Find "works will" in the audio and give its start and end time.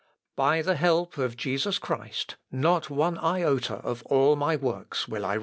4.55-5.23